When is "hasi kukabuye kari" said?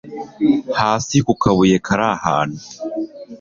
0.79-2.05